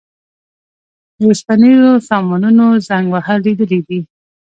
[1.17, 3.99] د اوسپنیزو سامانونو زنګ وهل لیدلي دي.